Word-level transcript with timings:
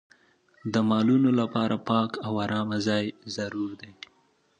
د 0.73 0.75
مالونو 0.89 1.29
لپاره 1.39 1.75
پاک 1.89 2.11
او 2.25 2.33
ارامه 2.45 2.77
ځای 2.87 3.05
ضروري 3.35 3.75
دی. 3.81 3.91